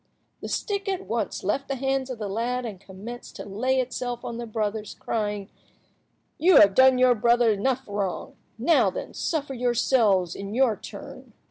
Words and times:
The 0.41 0.47
stick 0.47 0.89
at 0.89 1.05
once 1.05 1.43
left 1.43 1.67
the 1.67 1.75
hands 1.75 2.09
of 2.09 2.17
the 2.17 2.27
lad 2.27 2.65
and 2.65 2.79
commenced 2.79 3.35
to 3.35 3.45
lay 3.45 3.79
itself 3.79 4.25
on 4.25 4.37
the 4.37 4.47
brothers, 4.47 4.95
crying— 4.95 5.51
"You 6.39 6.55
have 6.57 6.73
done 6.73 6.97
your 6.97 7.13
brother 7.13 7.51
enough 7.51 7.83
wrong. 7.87 8.35
Now, 8.57 8.89
then, 8.89 9.13
suffer 9.13 9.53
yourselves 9.53 10.33
in 10.33 10.55
your 10.55 10.75
turn." 10.75 11.33